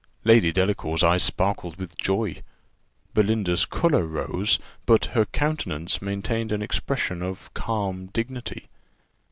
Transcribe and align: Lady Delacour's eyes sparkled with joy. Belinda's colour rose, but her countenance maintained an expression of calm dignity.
Lady 0.23 0.51
Delacour's 0.51 1.03
eyes 1.03 1.21
sparkled 1.21 1.75
with 1.75 1.95
joy. 1.95 2.41
Belinda's 3.13 3.65
colour 3.67 4.03
rose, 4.07 4.57
but 4.87 5.05
her 5.13 5.25
countenance 5.25 6.01
maintained 6.01 6.51
an 6.51 6.63
expression 6.63 7.21
of 7.21 7.53
calm 7.53 8.07
dignity. 8.07 8.65